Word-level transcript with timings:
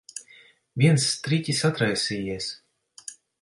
Viens 0.83 1.05
striķis 1.09 1.61
atraisījies. 1.71 2.49